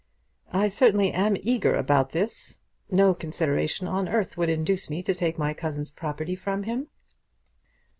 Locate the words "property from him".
5.91-6.87